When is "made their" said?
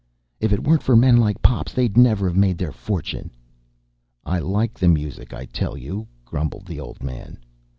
2.35-2.71